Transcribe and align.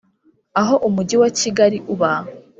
Aho 0.61 0.75
Umujyi 0.87 1.15
wa 1.21 1.29
Kigali 1.39 1.77
uba 1.93 2.11